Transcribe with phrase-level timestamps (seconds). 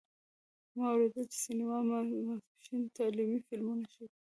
[0.75, 4.07] ما اوریدلي چې سینما ماسپښین تعلیمي فلمونه ښیې